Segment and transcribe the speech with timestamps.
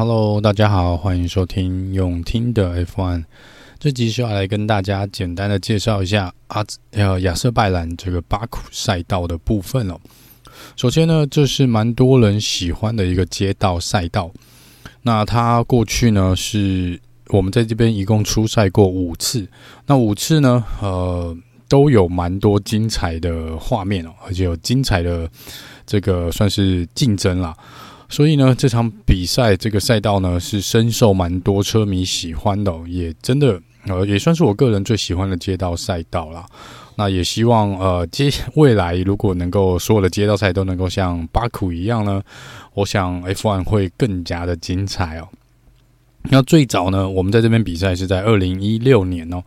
[0.00, 3.22] Hello，大家好，欢迎收听永听的 F1。
[3.78, 10.00] 这集是要来跟大家简单的介绍一下阿呃亚瑟拜兰这个巴库赛道的部分哦。
[10.74, 14.30] 首先呢，这是蛮多人喜欢的一个街道赛道。
[15.02, 19.46] 那它过去呢，是我们在这边一共出赛过五次，
[19.84, 21.36] 那五次呢，呃，
[21.68, 25.30] 都有蛮多精彩的画面哦，而且有精彩的
[25.84, 27.54] 这个算是竞争啦。
[28.10, 36.44] 所以呢，这场比赛这个赛道呢是深受蛮多车迷喜欢的，也真的呃也算是我个人最喜欢的街道赛道啦。
[36.96, 42.20] 那也希望呃接未来如果能够所有的街道赛都能够像巴库一样呢，
[42.74, 45.28] 我想 F1 会更加的精彩哦。
[46.24, 49.42] 那最早呢，我们在这边比赛是在二零一六年哦。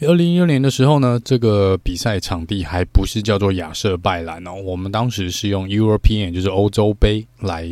[0.00, 7.68] 二零一六年的时候呢，这个比赛场地还不是叫做亚瑟拜兰哦，我们当时是用 European，就是欧洲杯来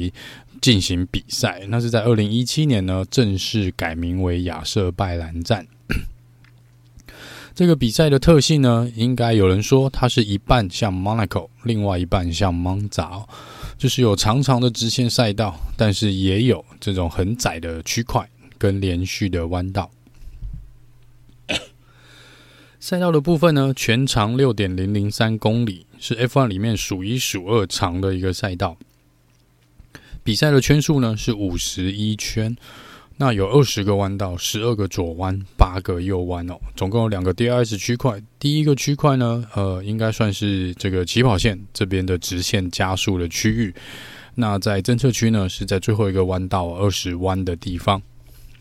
[0.61, 1.63] 进行比赛。
[1.69, 5.67] 那是在二零一七年呢，正式改名为亚瑟拜兰站。
[7.55, 13.25] 这个比赛的特性呢，应该有人说它是一半像 Monaco，另外一半像 Monza，
[13.77, 18.29] 就是有长长的直线赛道，但是也有这种很窄的区块。
[18.63, 19.91] 跟连续的弯道，
[22.79, 28.77] 赛道的部分呢，全长六点零零三公里，是 F1 里面数一数二长的一个赛道。
[30.23, 32.57] 比赛的圈数呢是五十一圈，
[33.17, 38.23] 那有二十个弯道，十二个左弯，八个右弯哦，总共有两个 DRS 区块。
[38.39, 43.75] 第一个区块呢，呃，应该算是这个起跑线这边的直线加速的区域。
[44.37, 48.01] 那在侦测区呢，是在最后一个弯道二十弯的地方。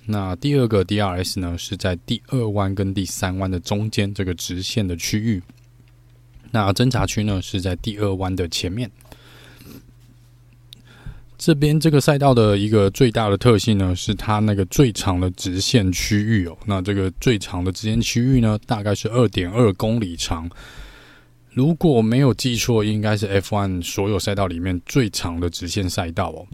[0.05, 5.41] 那第二个 DRS 呢，是在第二弯跟第三弯的中间这个直线的区域。
[6.51, 8.89] 那侦察区呢，是在第二弯的前面。
[11.37, 16.57] 这边这个赛道的一个最大的特性呢，是它那个最长的直线区域哦。
[16.65, 20.49] 那这个最长的直线区域呢，大概是二点二公里长。
[21.49, 26.45] 如果没有记错，应该是 F1 所有赛道里面最长的直线赛道哦。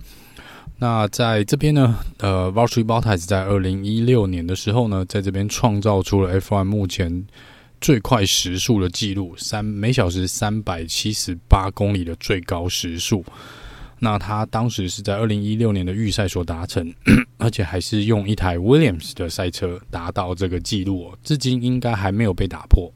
[0.80, 7.26] 那在这边呢，呃，Valtteri Bottas 在二零一六年的时候呢，在这边创造出了 F1 目前
[7.82, 13.26] 最快时速的记录，三每小时三百七十八公里的最高时速。
[14.00, 16.94] 那他当时是在二零一六年的预赛所达成，
[17.40, 22.94] 而且还是用一台 Williams 的赛车达到这个记录哦，至今应该还没有被打破。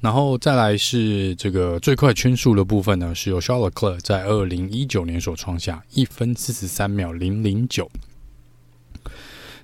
[0.00, 7.90] 然后再来是这个最快圈速的部分呢，是由 Charles Leclerc 在二零一九年所创下一分四十三秒零零九。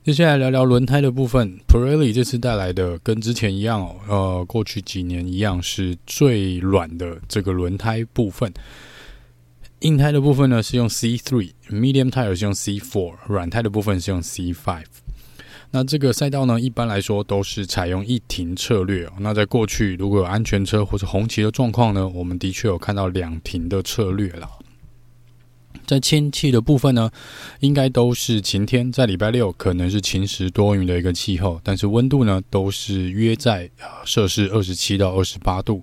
[0.05, 8.53] 接下来聊聊轮胎的部分，Pirelli 这次带来的跟之前一样哦，呃，过去几年一样是最软的这个轮胎部分。
[9.81, 14.87] 硬胎的部分呢是用 C three，Medium tire 是用 C four，软胎的部分是用 C five。
[15.75, 19.13] 那这个赛道呢，一般来说都是采用一停策略哦。
[19.21, 24.47] 那在过去，如果有安全车或者红旗的状况呢，我们的确有看到两停的策略了。
[25.87, 27.11] 在天气的部分呢，
[27.61, 33.71] 应该都是晴天，在礼拜六可能是晴时多云的一个气候，但是温度呢都是约在
[34.05, 35.83] 摄氏二十七到二十八度。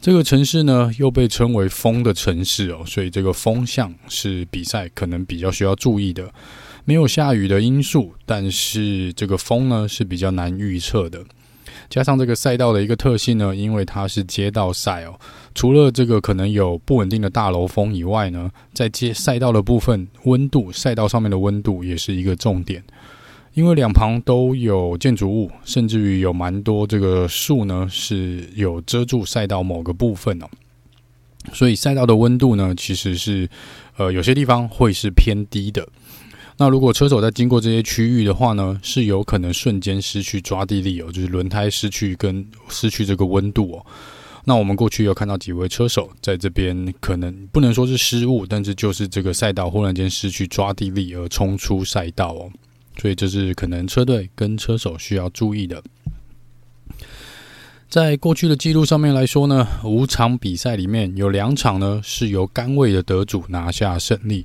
[0.00, 6.32] 这个城市呢又被称为风的城市哦，所以这个风向是比赛可能比较需要注意的。
[6.84, 11.24] 没有下雨的因素，但是这个风呢是比较难预测的。
[11.88, 15.18] 加上这个赛道的一个特性呢，因为它是街道赛哦，
[15.54, 22.82] 除了这个可能有不稳定的大楼风以外呢，在街赛道的部分，温度赛道上面的温度也是一个重点。
[23.54, 30.46] 因为两旁都有建筑物，甚至于有蛮多这个树呢是有遮住赛道某个部分哦，
[31.52, 33.48] 所以赛道的温度呢其实是
[33.96, 35.86] 呃有些地方会是偏低的。
[36.60, 43.86] 那如果车手在经过这些区域的话呢，是有可能瞬间失去抓地力哦，就是轮胎失去跟失去这个温度哦。
[44.44, 52.50] 那我们过去有看到几位车手在这边，可能不能说是失误，但是就是这个赛道忽然间失去抓地力而冲出赛道哦。
[52.98, 55.82] 所以这是可能车队跟车手需要注意的。
[57.88, 64.44] 在过去的记录上面来说呢，五场比赛里面有两场呢是由杆位的得主拿下胜利。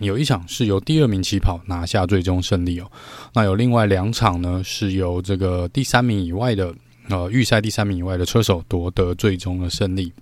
[0.00, 2.90] 有一场是由第二名起跑拿下最终胜利哦，
[3.34, 6.74] 那有另外两场呢是由这个第三名以外的
[7.08, 10.12] 呃预赛第三名以外的车手夺得最终的胜利，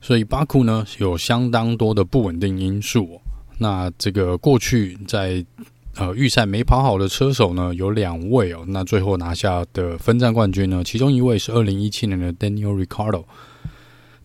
[0.00, 3.20] 所以巴库呢有相当多的不稳定因素。
[3.58, 5.44] 那这个过去在
[5.96, 13.24] 呃预赛没跑好的车手呢有两位哦，那最后拿下的分站冠军呢，其中一位是二零一七年的 Daniel r i c a r d o。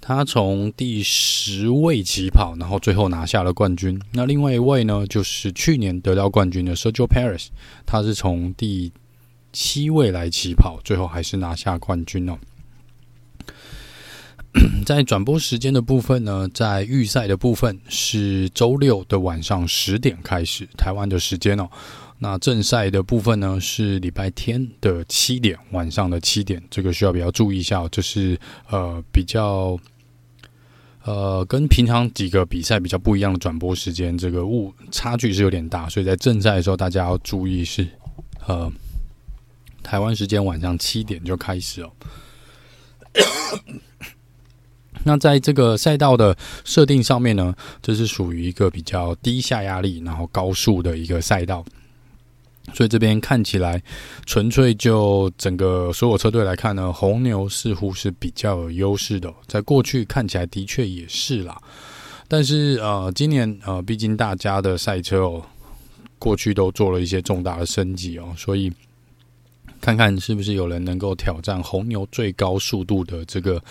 [0.01, 4.01] 他从第十位起跑，然后最后拿下了冠军。
[4.13, 7.47] 那另外一位呢，就是去年得到冠军的 Sergio Perez，
[7.85, 8.91] 他是从第
[9.51, 12.37] 七位来起跑，最后还是拿下冠军哦。
[14.83, 21.69] 在转播时间的部分呢，在预赛的部分是周六的晚上十点开始，台湾的时间哦。
[22.21, 28.37] 那正赛的部分呢，是礼拜天的七点，晚上的七点，这个需要比较注意一下，就是
[28.69, 29.79] 呃比较
[31.05, 37.87] 呃跟平常几个比赛比较不一样的转播时间，这个误差距是有点大，所以在正赛的时候大家要注意是
[38.45, 38.69] 呃
[39.81, 41.91] 台湾时间晚上七点就开始哦。
[45.05, 51.63] 那在这个赛道的设定上面呢，这是属于一个比较低下压力，然后高速的一个赛道，
[52.73, 53.81] 所以这边看起来
[54.25, 61.57] 纯粹就整个所有车队来看呢，红牛似乎是比较有优势的，在过去看起来的确也是啦，
[62.27, 65.43] 但是呃，今年呃，毕竟大家的赛车哦，
[66.17, 68.71] 过去都做了一些重大的升级哦，所以
[69.81, 73.61] 看看是不是有人能够挑战红牛最高速度的这个。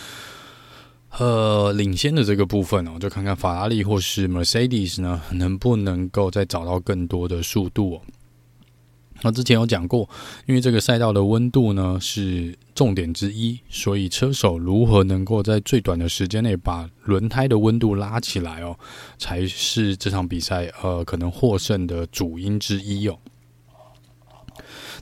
[1.19, 8.01] 呃，领先的这个部分哦，就看看法拉利或是 Mercedes 呢，能不能够再找到更多的速度哦。
[9.23, 10.09] 那之前有讲过，
[10.47, 18.79] 因为这个赛道的温度呢是重点之一，所以车手如何能够在最短的时间内把轮胎的温度拉起来哦，
[19.19, 23.19] 才是这场比赛呃可能获胜的主因之一哦。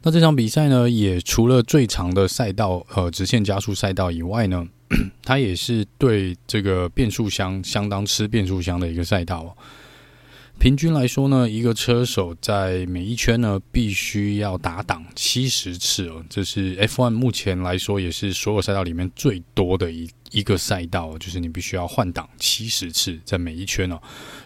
[0.02, 4.66] 那这场比赛呢，也除了最长的赛道呃直线加速赛道以外呢。
[5.24, 9.50] 它也是对这个变速箱相当吃变速箱的一个赛道哦。
[10.58, 24.00] 平均来说呢，一个车手在每一圈呢必须要打档七十次哦，这是 F1 目前来说也是所有赛道里面最多的一一个赛道，就是你必须要换挡七十次在每一圈哦。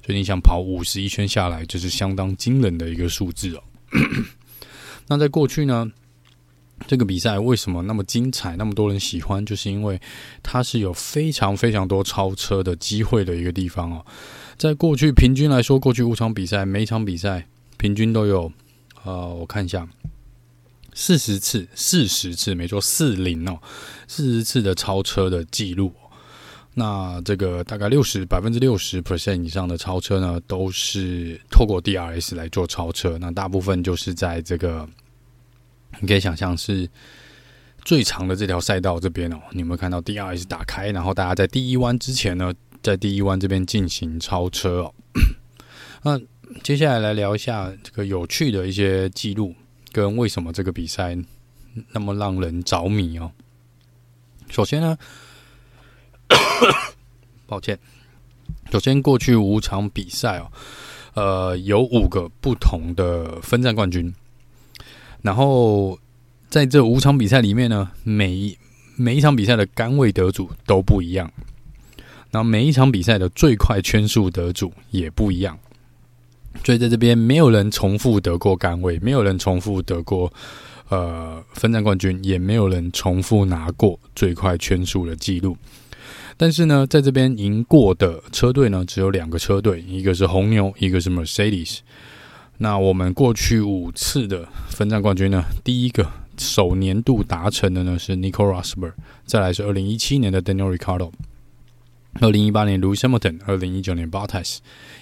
[0.05, 3.63] 所以你想跑五十一圈下来，这是相当惊人的一个数字哦。
[5.09, 5.91] 那在过去呢，
[6.87, 9.47] 这个比赛为什么那么精彩，那么多人喜欢？
[9.47, 9.99] 就是因为
[10.43, 14.05] 它是有非常非常多超车的机会的一个地方哦。
[14.61, 17.47] 在过去平均来说，过去五场比赛，每场比赛
[17.79, 18.53] 平均都有，
[19.05, 19.89] 呃，我看一下，
[20.93, 23.59] 四十次，四十次，没错，四零哦，
[24.07, 25.91] 四十次的超车的记录。
[26.75, 33.17] 那这个大概六十百分之六十 percent 以上的超车呢，都是透过 DRS 来做超车。
[33.17, 34.87] 那大部分就是在这个。
[36.01, 36.87] 你可以想象是
[37.83, 44.95] 最长的这条赛道这边哦，你有没有看到 DRS 打开，然后大家在第一弯之前呢，在第一弯这边进行超车哦。
[46.03, 46.21] 那
[46.63, 49.55] 接下来来聊一下这个有趣的一些记录，
[49.93, 51.17] 跟为什么这个比赛
[51.93, 53.31] 那么让人着迷哦。
[54.49, 54.99] 首先呢，
[57.47, 57.79] 抱歉，
[58.73, 60.51] 首先过去五场比赛哦，
[61.15, 64.13] 呃，有五个不同的分站冠军。
[65.23, 65.99] 然后
[66.49, 68.59] 在这五场比赛里面呢，每一
[68.97, 71.31] 每一场比赛的杆位得主都不一样，
[72.31, 75.59] 然后每一场比赛的最快圈数得主也不一样，
[76.65, 80.33] 所以在这边没有人重复得过杆位，没有人重复得过
[80.89, 85.57] 呃分站冠军，也没有人重复拿过最快圈数的记录。
[86.37, 91.81] 但是呢，在这边赢过的车队呢，只有两个车队，一个是红牛，一个是 Mercedes。
[92.59, 98.93] 那我们过去五次的分站冠军呢，第一个首年度达成的呢是 Nico Rosberg，
[99.27, 101.13] 再来是二零一七年的 Daniel r i c a r d o
[102.15, 104.59] 二零一八年 Lewis Hamilton，二零一九年 Bottas，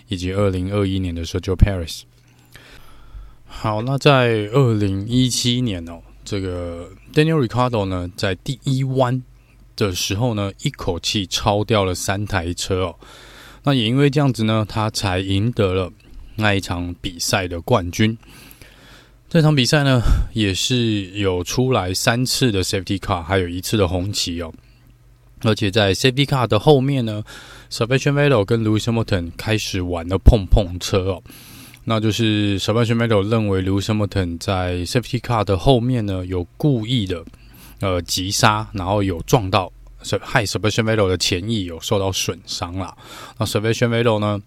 [0.09, 2.03] 以及二零二一年的 Sergio Perez。
[3.47, 9.23] 好，那在二零一七年哦，这个 Daniel Ricardo 呢，在第一弯
[9.75, 12.97] 的时候呢，一口气超掉了三台车哦，
[13.65, 15.91] 那也因为这样子呢，他才赢得了。
[16.41, 18.17] 那一场比赛的冠军，
[19.29, 20.01] 这场比赛呢，
[20.35, 24.55] 也是有出来三次的 Safety Car，还有一次的红旗哦。
[25.43, 27.23] 而且在 Safety Car 的后面呢
[27.71, 31.23] ，Sebastian Vettel 跟 Lewis Hamilton 开始玩了碰碰车哦。
[31.85, 37.25] 那就是 Sebastian Vettel 认为 Lewis Hamilton 在 Safety Car 的后面呢，有故意的
[37.81, 39.73] 呃急刹，然后有撞到，
[40.21, 42.97] 害 Sebastian Vettel 的前翼有受到损伤了。
[43.39, 44.43] 那 Sebastian Vettel 呢？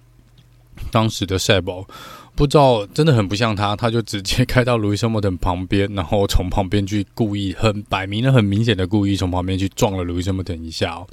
[0.90, 1.88] 当时的赛博
[2.36, 11.08] 不知道，真的很不像他，他就直接开到路易斯·莫顿旁边，然后从旁边去故意很摆明了、很明显的故意从旁边去撞了路易斯·莫顿一下哦。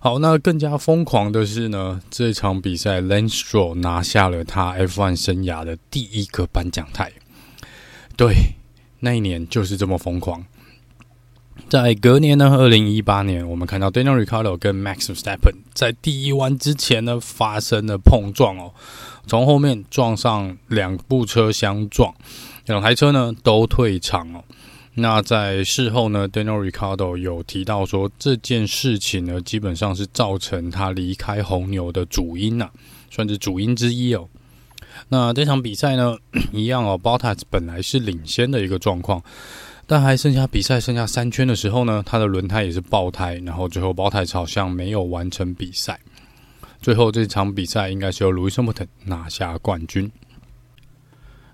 [0.00, 7.12] 好，那更加疯狂的是呢，这场比赛 l a n s t r o l 拿下了他 F1 生涯的第一个颁奖台。
[8.16, 8.34] 对，
[9.00, 10.44] 那一年就是这么疯狂。
[11.68, 18.74] 在隔年呢，二零一八年，我们看到 Daniel Ricciardo 跟 Max v e s t a p p e n 在第一弯之前呢发生了碰撞哦，
[19.26, 22.14] 从后面撞上两部车相撞，
[22.66, 24.44] 两台车呢都退场哦。
[24.94, 32.70] 那在事后呢，Daniel Ricardo 有提到说，这件事情呢基本上是造成他离开红牛的主因呐、
[33.10, 34.28] 算是主因之一哦。
[35.08, 36.16] 那这场比赛呢，
[36.52, 39.22] 一样哦，Bottas 本来是领先的一个状况。
[39.86, 45.98] 但还剩下比赛剩下三圈的时候呢，他的轮胎也是爆胎，然后最后 Bottas 好像没有完成比赛。
[46.84, 50.12] 最后这场比赛应该是由 Lewis 拿下冠军。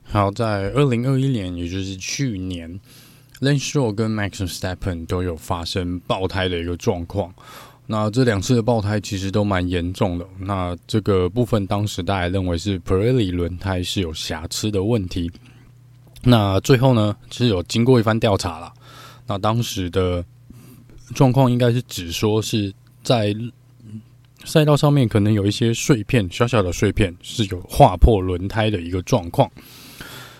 [0.02, 2.80] 好，在二零二一年，也就是去年
[3.38, 7.32] ，Lance Stroll 跟 Max Verstappen 都有发生爆胎的一个状况。
[7.86, 10.26] 那这两次的爆胎其实都蛮严重的。
[10.40, 15.30] 那这个部分当时大家认为是 Pirelli 轮胎是有瑕疵的问题。
[16.24, 18.72] 那最后呢，其实有经过一番调查了。
[19.28, 20.24] 那当时的
[21.14, 23.32] 状况应该是只说是在
[24.44, 29.50] 赛道上面可能有一些碎片，小小的碎片是有划破轮胎的一个状况。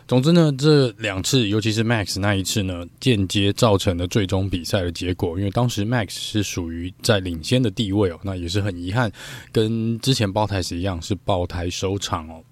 [0.09, 5.39] 总之呢，这两次，尤其是 Max 那一次呢，间接造成了最终比赛的结果。
[5.39, 9.13] 因为当时 Max 是属于在领先的地位哦，那也是很遗憾，
[9.53, 12.43] 跟之前爆胎时一样，是爆胎收场哦。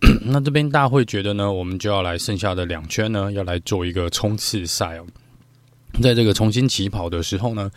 [0.24, 5.06] 那这边大会觉得呢，我们就要来剩下的两圈呢，要来做一个冲刺赛哦。
[6.02, 7.70] 在这个重新起跑的时候呢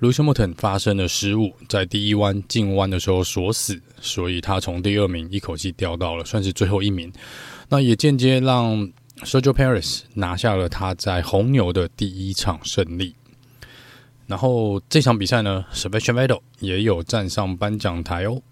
[0.00, 7.12] Hamilton 发生了失误，在第一弯进弯的时候锁死，所以他从第二名一口气掉到了算是最后一名。
[7.68, 8.76] 那也间接让
[9.22, 13.14] Sergio Perez 拿下了他在红牛的第一场胜利。
[14.26, 18.42] 然后这场比赛呢，Sebastian Vettel 也有站上颁奖台哦。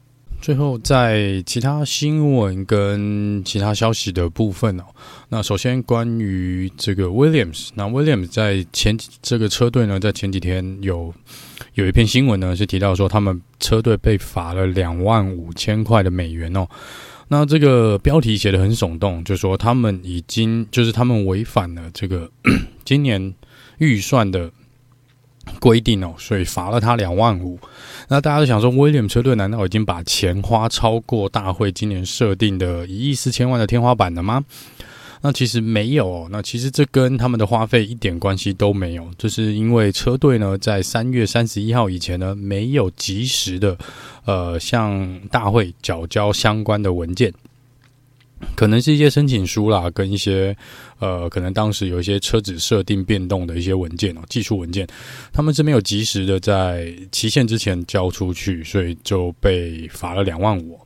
[0.44, 4.84] 最后，在其他新闻跟其他消息的部分哦，
[5.30, 11.14] 那首先关于这个 Williams，那 Williams 在前这个车队呢，在前几天有
[11.72, 16.68] 有一篇新闻呢，是提到说他们车队被罚了两万五千块的美元哦。
[17.28, 22.30] 那这个标题写得很耸动，就说他们已经就是他们违反了这个
[22.84, 23.34] 今年
[23.78, 24.52] 预算的。
[25.60, 27.58] 规定哦，所以罚了他两万五。
[28.08, 34.44] 那大家都想说，威廉车队难道已经把钱花超过大会今年设定的一亿四千万的天花板了吗？
[35.22, 36.28] 那其实没有哦。
[36.30, 43.78] 那其实这跟他们的花费一点关系都没有，就是因为车队呢，在三月三十一号以前呢，没有及时的
[44.26, 47.32] 呃向大会缴交相关的文件。
[48.54, 50.56] 可能是一些申请书啦，跟一些
[50.98, 54.86] 呃，可能当时有一些车子设定变动的一些文件哦，技术文件，
[55.32, 60.78] 他们是没有及时的在期限之前交出去，所以就被罚了两万五。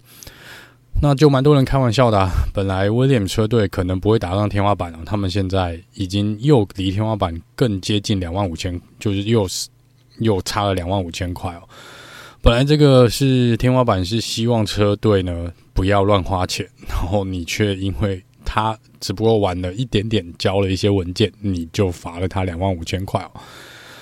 [1.00, 9.46] 那就蛮多人开玩笑的啊，本来威廉车队可能不会打上天花板了，他们现在已经又离天花板更接近两万五千，就是又
[10.18, 11.62] 又差了两万五千块哦。
[12.40, 15.52] 本来这个是天花板，是希望车队呢。
[15.74, 23.30] 不要乱花钱，然后你却因为他只不过晚了一点点交了一些文件，你就罚了他两万五千块哦。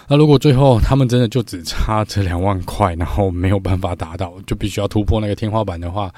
[0.09, 6.11] 那如果最后他们真的就只差这两万块，然后没有办法达到，就必须要突破那个天花板的话，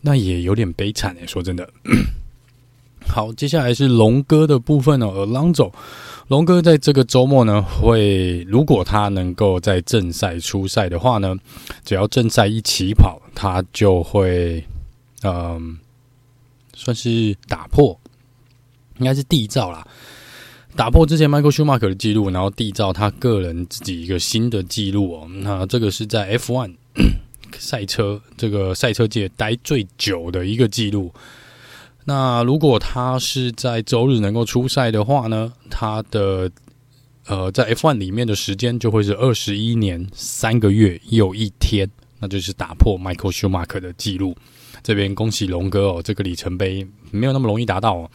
[0.00, 1.26] 那也有点悲惨诶。
[1.26, 1.68] 说真的。
[3.08, 5.26] 好，接下来是龙哥的部分哦。
[5.26, 5.72] Alonso，
[6.28, 11.34] 龙哥在这个周末呢，会如果他能够在正赛出赛的话呢，
[11.82, 14.62] 只要正赛一起跑，他就会
[15.22, 15.78] 嗯、
[16.74, 17.98] 算是打破，
[18.98, 19.86] 应该是缔造啦，
[20.76, 25.26] 打破之前 Michael Schumacher 的记录，然后缔造他个人自己一个新的记录哦。
[25.28, 26.74] 那这个是在 F1
[27.58, 31.10] 赛车这个赛车界待最久的一个记录。
[32.08, 36.48] 那如果他是在周日能够出赛的话呢，他的
[37.26, 44.36] 呃在 F1 里面的时间就会是二十一年三个月又一天，那就是打破 Michael Schumacher 的记录。
[44.84, 48.10] 这边恭喜龙哥哦，这个里程碑没有那么容易达到哦。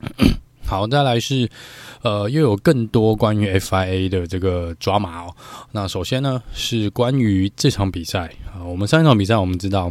[0.66, 1.48] 好，再来是
[2.02, 5.34] 呃又有更多关于 FIA 的这个抓马哦。
[5.70, 9.90] 那首先呢是关于这场比赛啊，我们上一场比赛我们知道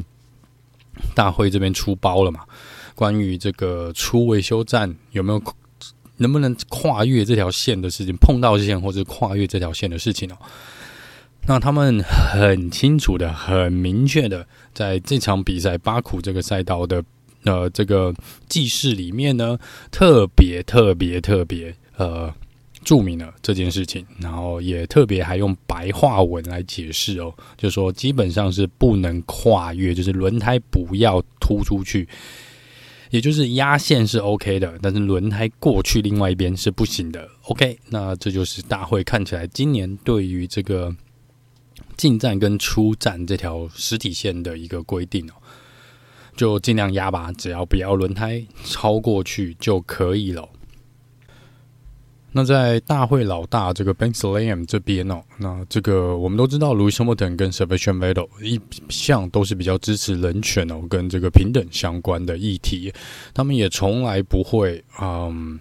[1.16, 2.42] 大会这边出包了嘛。
[3.02, 5.42] 关于这个出维修站有没有
[6.18, 10.38] 能不能跨越这条线的事情，碰到线或者跨越这条线的事情哦，
[11.48, 17.04] 那他们很清楚的、很明确的，在这场比赛巴库这个赛道的
[17.44, 18.14] 呃这个
[18.48, 19.58] 记事里面呢，
[19.90, 22.32] 特别特别特别呃
[22.84, 32.08] 注明了这件事情，然后也特别还用白话文来解释哦，就说基本上是不能跨越，就是轮胎不要突出去。
[33.12, 37.30] 也就是压线是 OK 的，但是轮胎过去另外一边是不行的。
[37.44, 40.96] OK，那这就是大会看起来今年对于这个
[41.98, 45.34] 进站跟出站这条实体线的一个规定哦，
[46.38, 50.48] 就尽量压吧，只要不要轮胎超过去就可以了。
[52.34, 62.94] 那在大会老大这个 Ben Slam 这边哦，那这个我们都知道，Louis Hamilton 跟 Sebastian Vettel 一向都是比较支持人权哦，跟这个平等相关的议题，
[63.34, 65.60] 他们也从来不会，嗯，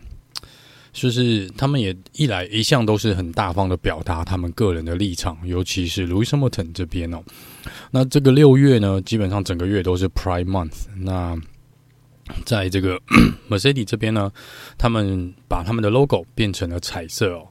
[0.92, 7.22] 就是他们也一来一向都是很大方的表达他们个人的立场，尤其是 Louis Hamilton 这边哦，
[7.90, 11.36] 那这个六月呢，基本上整个月都是 Pride Month，那。
[12.44, 13.00] 在这个
[13.48, 14.32] Mercedes 这边呢，
[14.78, 17.48] 他们把他们的 logo 变成了彩色哦。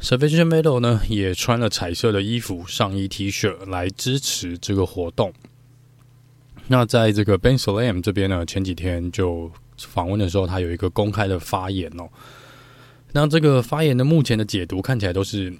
[0.00, 5.32] Sebastian Vettel 呢也穿了彩色的衣服、上衣、T 恤来支持这个活动。
[6.68, 12.08] 那在这个 Ben Salem 这边呢，前几天就访问的时候，他有一个公开的发言哦。
[13.12, 15.52] 那这个发言的目前的解读看起来都是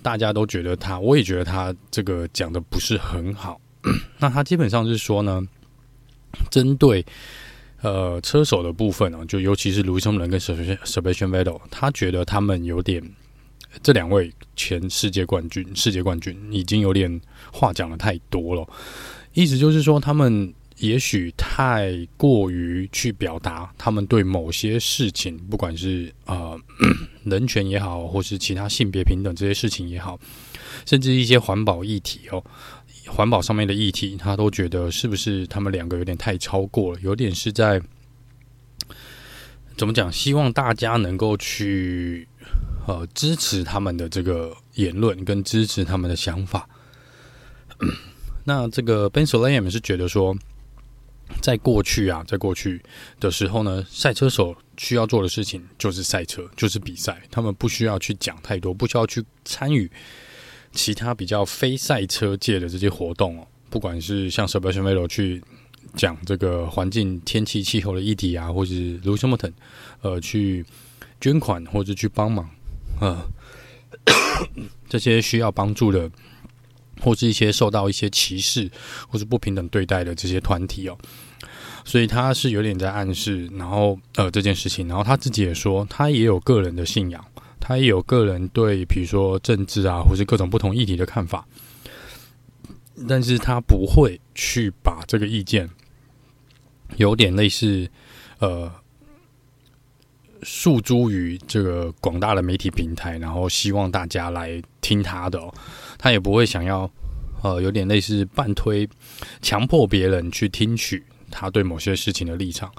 [0.00, 3.60] 大家都觉得他，我也觉得他这个讲的不是很好。
[4.18, 5.42] 那他基本上是说呢，
[6.50, 7.04] 针对。
[7.80, 13.02] 呃，车手的部分呢，就尤其是卢森人跟 Sebastian Vettel，他觉得他们有点
[13.82, 17.20] 这两位前世界冠军，世界冠军已经有点
[17.52, 18.66] 话讲的太多了。
[19.32, 26.58] 意思就是说，他们也许太过于去表达他们对某些事情，不管是呃
[27.24, 30.18] 人权也好，或是其他性别平等这些事情也好，
[30.84, 32.42] 甚至一些环保议题哦。
[33.08, 37.80] 环保上面的议题，他都觉得是不是他们两个有点太超过了，有点是在
[39.76, 40.12] 怎么讲？
[40.12, 42.26] 希望大家能够去
[42.86, 46.68] 呃支持他们的这个言论，跟支持他们的想法。
[48.44, 50.36] 那这个 Ben Sulayem 是觉得说，
[51.40, 52.82] 在过去啊，在过去
[53.20, 59.90] 的时候呢，赛车手需要做的事情就是赛车，就是比赛，他们不需要去讲太多，不需要去参与。
[60.72, 65.42] 其他比较非赛车界的这些活动哦，不管是像 Sebastian Vettel 去
[65.94, 69.52] 讲这个环境、天气、气候的议题啊，或是 Lewis Hamilton
[70.02, 70.64] 呃去
[71.20, 72.48] 捐款或者去帮忙
[73.00, 73.26] 啊，
[74.88, 76.10] 这些需要帮助的，
[77.00, 78.70] 或是一些受到一些歧视
[79.08, 80.96] 或是不平等对待的这些团体哦，
[81.84, 87.24] 所以他是有点在暗示，然后呃这件事情，然后他自己也说，他也有个人的信仰。
[87.60, 91.46] 他也有个人对，比如说政治啊，或是各种不同议题的看法，
[93.08, 95.68] 但是他不会去把这个意见
[96.96, 97.88] 有点类似
[98.38, 98.72] 呃
[100.42, 105.40] 诉诸于这个广大的媒体平台，然后希望大家来听他的。
[105.98, 106.90] 他也不会想要
[107.42, 108.88] 呃有点类似半推
[109.42, 112.72] 强迫别人去听取他对某些事情的立场。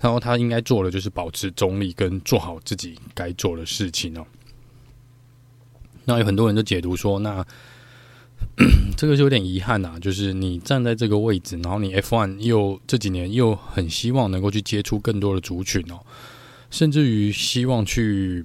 [0.00, 4.24] 然后他应该做的就是保持中立，跟做好自己该做的事情哦。
[6.04, 7.44] 那有很多人都解读说，那
[8.96, 15.98] 这个就有点遗憾呐，就是你站在这个位置，然后你 F1 又这几年又很希望能够去接触更多的族群哦，
[16.70, 18.44] 甚至于希望去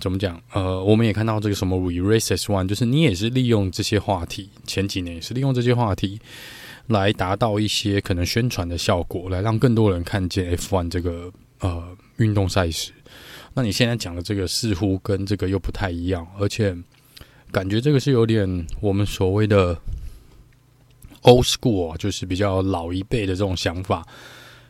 [0.00, 0.42] 怎么讲？
[0.52, 6.18] 呃，我们也看到这个什么 We Race as One，就是你也是利用这些话题，前几年也是利用这些话题。
[6.88, 12.92] 来达到一些可能宣传的效果，来让更多人看见 F1 这个呃运动赛事。
[13.54, 16.76] 那你现在讲的这个似乎跟这个又不太一样，而且
[17.50, 19.74] 感觉这个是有点我们所谓的
[21.22, 24.06] old school，就是比较老一辈的这种想法。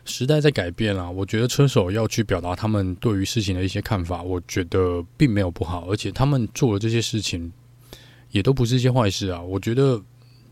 [0.05, 7.51] 时代在改变啊，我觉得车手要去表达他们对于事情的一些看法，我觉得并没有不好，而且他们做的这些事情
[8.31, 9.41] 也都不是一些坏事啊。
[9.41, 10.01] 我觉得。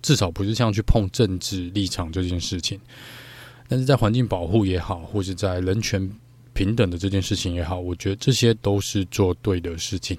[0.03, 2.79] 至少不是像去碰政治立场这件事情，
[3.67, 6.07] 但是在环境保护也好，或者在人权
[6.53, 10.15] 平等的这件事情也好，我觉得这些都是做对的事情。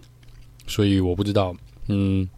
[0.67, 1.55] 所以我不知道，
[1.89, 2.29] 嗯，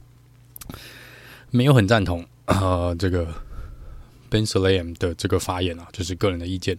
[1.51, 3.33] 没有很赞同啊、这个
[4.29, 6.77] Bensalem 的这个发言啊，就是个人的意见。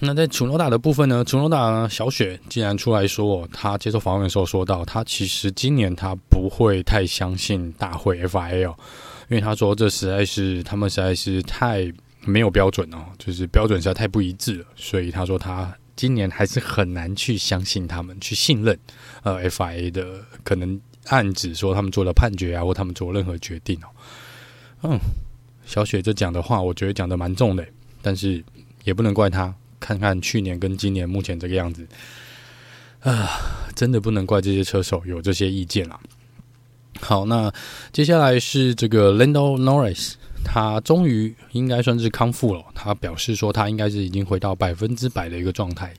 [0.00, 1.24] 那在楚诺达的部分呢？
[1.24, 8.76] 楚诺达小雪竟然出来说，他接受访问的时候说到，他其实今年他不会太相信大会 FIA 哦，
[9.30, 18.78] 因为他说这实在是他们实在是太没有标准哦，就是标准实在太不一致了，所以他说他今年还是很难去相信他们，去信任
[19.22, 23.88] 呃 FIA 的，可能暗指说他们做了判决啊，或他们做任何决定哦。
[24.82, 24.98] 嗯，
[25.64, 27.66] 小雪这讲的话，我觉得讲的蛮重的，
[28.02, 28.44] 但是
[28.84, 29.54] 也不能怪他。
[29.82, 31.84] 看看去年跟今年目前这个样子，
[33.00, 33.28] 啊，
[33.74, 35.98] 真的不能怪这些车手有这些意见啦。
[37.00, 37.52] 好，那
[37.92, 40.12] 接下来是这个 Lando Norris，
[40.44, 42.62] 他终于应该算是康复了。
[42.74, 45.92] 他表示说，他应该是已经回到百分之百的一个状态。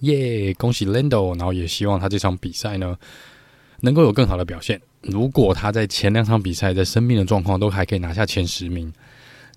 [0.00, 1.36] 耶，恭喜 Lando！
[1.36, 2.96] 然后也希望他这场比赛呢，
[3.80, 4.80] 能够有更好的表现。
[5.02, 8.90] 如果他在前两场比赛在生命的状况都还可以拿下前十名，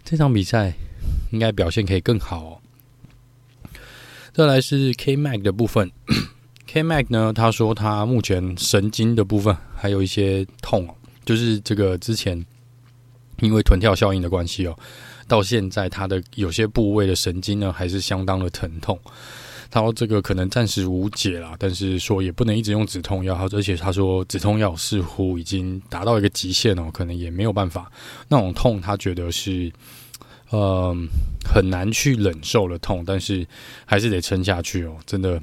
[0.04, 0.74] 这场比赛
[1.32, 2.58] 应该表现可以更好哦。
[4.32, 5.92] 再来是 K Mac 的部分，
[6.68, 12.46] K Mac 呢，他说他目前神经的部分还有一些痛哦，就是这个之前
[13.42, 14.78] 因为臀跳效应的关系哦，
[15.28, 18.98] 到现在他的有些部位的神经呢还是相当的疼痛。
[19.72, 27.92] 他说这个可能暂时无解啦，但是说也不能一直用止痛药，而且他说止痛药似乎已经达到一个极限哦，可能也没有办法
[28.28, 29.72] 那种痛，他觉得是。
[30.52, 31.08] 嗯，
[31.46, 33.46] 很难去忍受的痛，但是
[33.86, 34.98] 还是得撑下去哦。
[35.06, 35.42] 真的，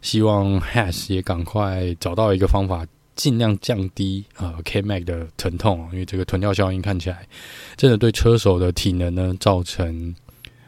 [0.00, 7.26] 希望 Haas 也赶快找到一个方法，尽量降低呃 K Mac 的疼痛，因为这个臀跳效应看起来
[7.76, 10.14] 真的对车手的体能呢造成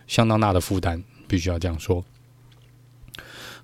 [0.09, 2.05] 相当大的负担，必须要这样说。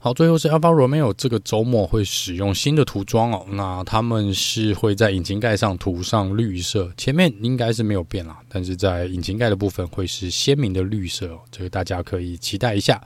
[0.06, 3.44] 好，最后是 Alfa Romeo 这个周末会使用新的涂装哦。
[3.50, 13.02] 那他们是会在引擎盖上涂上绿色，前面应该是没有变啦，但是在引擎盖的部分会是鲜明的绿色哦，这个大家可以期待一下。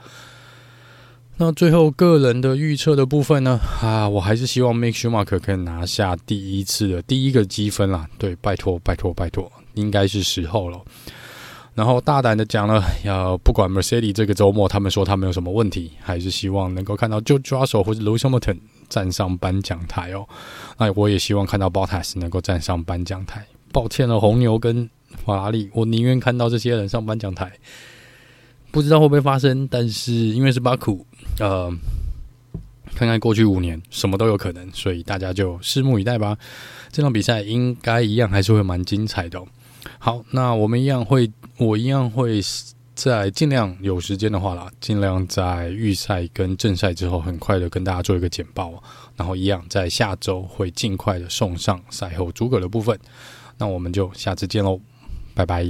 [1.38, 3.58] 那最后个人的预测的部分呢？
[3.80, 8.06] 啊，我还是希望 Mick Schumacher 可以拿下第一次的第一个积分啦。
[8.18, 10.78] 对，拜托，拜托，拜托，应该是时候了。
[11.80, 18.58] 然后大胆的讲了，要不管 Mercedes 这个周末，他们说他们有什么问题，还是希望能够看到 George Russell 或者 Lewis Hamilton
[18.90, 20.28] 站上颁奖台哦。
[20.76, 23.46] 那我也希望看到 Bottas 能够站上颁奖台。
[23.72, 24.90] 抱歉了，红牛跟
[25.24, 27.50] 法拉利，我宁愿看到这些人上颁奖台。
[28.70, 31.06] 不知道会不会发生，但是因为是巴库，
[31.38, 31.72] 呃，
[32.94, 36.36] 看看过去五年什么都有可能，所以大家就拭目以待吧。
[36.92, 39.42] 这场比赛应该一样还是会蛮精彩的。
[40.02, 41.30] 好，那我们一样会。
[41.58, 42.40] 我一样会
[42.94, 48.82] 在尽量有时间的话啦，尽量在预赛跟正赛之后，很快的跟大家做一个简报，
[49.14, 52.98] 然后一样在下周会尽快的送上赛后诸葛的部分。
[53.58, 54.80] 那我们就下次见喽，
[55.34, 55.66] 拜拜。